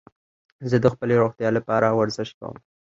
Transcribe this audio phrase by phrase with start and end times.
[0.69, 2.55] زه د خپلي روغتیا له پاره ورزش کوم.